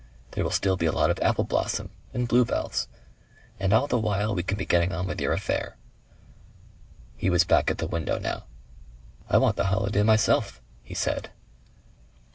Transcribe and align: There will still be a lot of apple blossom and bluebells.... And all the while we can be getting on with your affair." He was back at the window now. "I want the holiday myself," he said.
There 0.31 0.43
will 0.43 0.49
still 0.49 0.77
be 0.77 0.87
a 0.87 0.91
lot 0.91 1.11
of 1.11 1.19
apple 1.19 1.43
blossom 1.43 1.91
and 2.11 2.27
bluebells.... 2.27 2.87
And 3.59 3.71
all 3.71 3.85
the 3.85 3.99
while 3.99 4.33
we 4.33 4.41
can 4.41 4.57
be 4.57 4.65
getting 4.65 4.91
on 4.91 5.05
with 5.05 5.21
your 5.21 5.31
affair." 5.31 5.77
He 7.15 7.29
was 7.29 7.43
back 7.43 7.69
at 7.69 7.77
the 7.77 7.85
window 7.85 8.17
now. 8.17 8.45
"I 9.29 9.37
want 9.37 9.57
the 9.57 9.65
holiday 9.67 10.01
myself," 10.01 10.59
he 10.83 10.95
said. 10.95 11.29